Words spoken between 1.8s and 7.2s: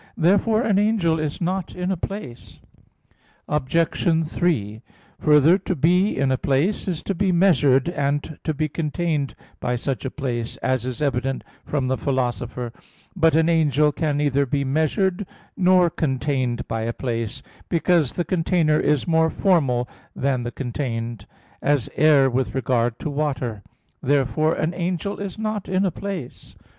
a place. Obj. 3: Further, to be in a place is to